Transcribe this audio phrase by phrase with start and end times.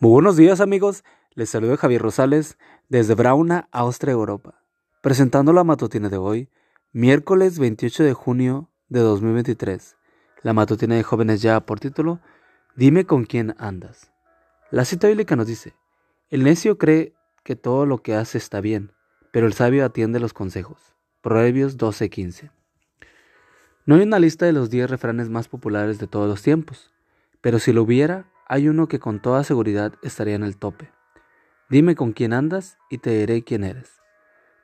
[0.00, 1.02] Muy buenos días amigos,
[1.34, 2.56] les saludo Javier Rosales
[2.88, 4.62] desde Brauna, Austria, Europa,
[5.02, 6.50] presentando la matutina de hoy,
[6.92, 9.96] miércoles 28 de junio de 2023.
[10.44, 12.20] La matutina de jóvenes ya por título,
[12.76, 14.12] Dime con quién andas.
[14.70, 15.74] La cita bíblica nos dice,
[16.30, 17.12] el necio cree
[17.42, 18.92] que todo lo que hace está bien,
[19.32, 20.94] pero el sabio atiende los consejos.
[21.22, 22.52] Proverbios 12:15.
[23.84, 26.94] No hay una lista de los 10 refranes más populares de todos los tiempos,
[27.40, 30.90] pero si lo hubiera, hay uno que con toda seguridad estaría en el tope.
[31.68, 34.00] Dime con quién andas y te diré quién eres.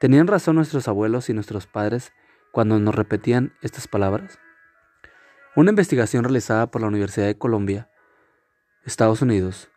[0.00, 2.12] ¿Tenían razón nuestros abuelos y nuestros padres
[2.52, 4.38] cuando nos repetían estas palabras?
[5.54, 7.90] Una investigación realizada por la Universidad de Columbia,
[8.84, 9.70] Estados Unidos,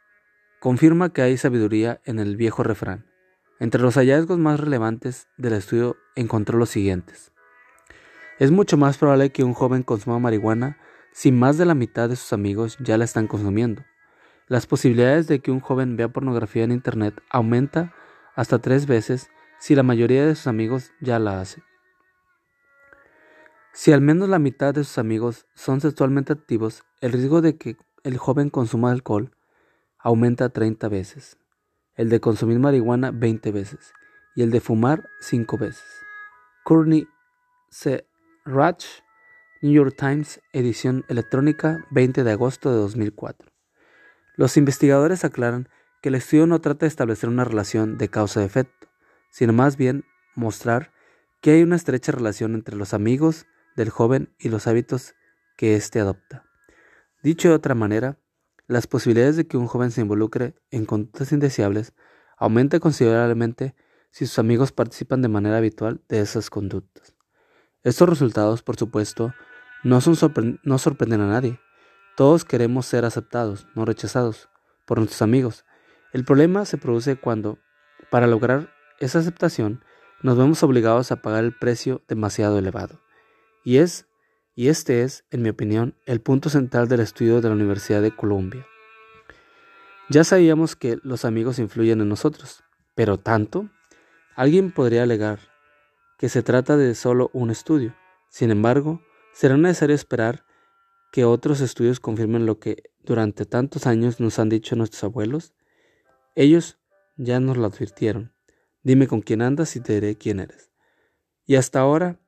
[0.59, 3.05] confirma que hay sabiduría en el viejo refrán.
[3.59, 7.34] Entre los hallazgos más relevantes del estudio encontró los siguientes.
[8.39, 10.77] Es mucho más probable que un joven consuma marihuana
[11.19, 13.83] si más de la mitad de sus amigos ya la están consumiendo.
[14.47, 17.94] Las posibilidades de que un joven vea pornografía en Internet aumenta
[18.35, 19.29] hasta tres veces
[19.59, 21.61] si la mayoría de sus amigos ya la hace.
[23.73, 27.75] Si al menos la mitad de sus amigos son sexualmente activos, el riesgo de que
[28.03, 29.35] el joven consuma alcohol
[29.97, 31.38] aumenta 30 veces,
[31.95, 33.91] el de consumir marihuana 20 veces
[34.38, 35.83] y el de fumar 5 veces.
[36.63, 37.09] Courtney
[37.69, 38.07] C.
[38.45, 38.85] Ratch,
[39.61, 43.52] New York Times, edición electrónica 20 de agosto de 2004.
[44.38, 45.67] Los investigadores aclaran
[46.01, 48.88] que el estudio no trata de establecer una relación de causa-efecto,
[49.29, 50.93] sino más bien mostrar
[51.41, 55.13] que hay una estrecha relación entre los amigos del joven y los hábitos
[55.57, 56.45] que éste adopta.
[57.21, 58.17] Dicho de otra manera,
[58.66, 61.91] las posibilidades de que un joven se involucre en conductas indeseables
[62.38, 63.75] aumentan considerablemente
[64.09, 67.13] si sus amigos participan de manera habitual de esas conductas.
[67.83, 69.33] Estos resultados, por supuesto,
[69.83, 71.59] no, son no sorprenden a nadie,
[72.16, 74.49] todos queremos ser aceptados, no rechazados,
[74.85, 75.66] por nuestros amigos.
[76.11, 77.59] El problema se produce cuando,
[78.09, 79.84] para lograr esa aceptación,
[80.22, 83.00] nos vemos obligados a pagar el precio demasiado elevado.
[83.63, 84.07] Y es,
[84.56, 88.16] y este es, en mi opinión, el punto central del estudio de la Universidad de
[88.16, 88.66] Columbia.
[90.09, 92.63] Ya sabíamos que los amigos influyen en nosotros,
[92.96, 93.69] pero tanto,
[94.35, 95.40] alguien podría alegar
[96.17, 97.96] que se trata de solo un estudio.
[98.28, 99.01] Sin embargo,
[99.39, 100.44] será necesario esperar
[101.13, 105.53] que otros estudios confirmen lo que durante tantos años nos han dicho nuestros abuelos?
[106.35, 106.77] Ellos
[107.16, 108.33] ya nos lo advirtieron.
[108.83, 110.73] Dime con quién andas y te diré quién eres.
[111.45, 112.19] Y hasta ahora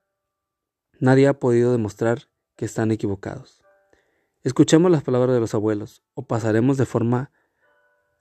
[1.01, 3.61] nadie ha podido demostrar que están equivocados.
[4.43, 7.33] Escuchemos las palabras de los abuelos o pasaremos de forma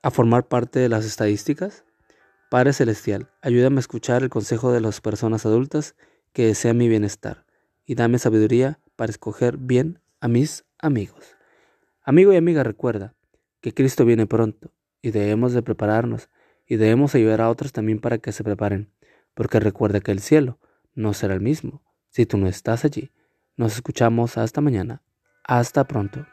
[0.03, 1.85] a formar parte de las estadísticas.
[2.51, 5.95] Padre Celestial, ayúdame a escuchar el consejo de las personas adultas
[6.33, 7.47] que desean mi bienestar
[7.87, 11.37] y dame sabiduría para escoger bien a mis amigos.
[12.03, 13.15] Amigo y amiga, recuerda
[13.61, 16.29] que Cristo viene pronto y debemos de prepararnos
[16.67, 18.93] y debemos ayudar a otros también para que se preparen,
[19.35, 20.59] porque recuerda que el cielo
[20.95, 23.11] no será el mismo si tú no estás allí.
[23.57, 25.03] Nos escuchamos hasta mañana.
[25.45, 26.27] Hasta pronto.